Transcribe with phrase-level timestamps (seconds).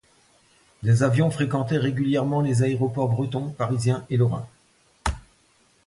[0.81, 4.49] Les avions fréquentaient régulièrement les aéroports bretons, parisiens et lorrains.